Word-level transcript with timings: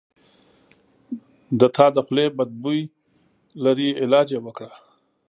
د 1.59 1.61
تا 1.75 1.85
د 1.95 1.97
خولې 2.05 2.25
بد 2.37 2.49
بوي 2.61 2.81
لري 3.63 3.89
علاج 4.03 4.27
یی 4.33 4.39
وکړه 4.45 4.71